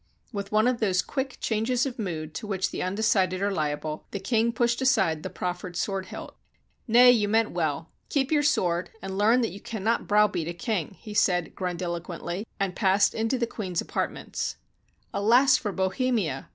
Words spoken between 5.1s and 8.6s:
the prof fered sword hilt. "Nay; you meant well. Keep your